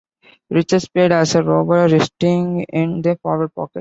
[0.49, 3.69] Richards played as a rover, resting in the forward pocket.